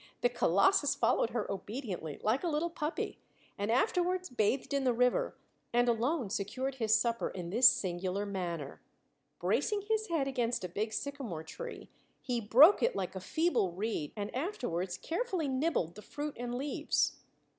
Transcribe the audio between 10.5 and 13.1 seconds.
a big sycamore tree, he broke it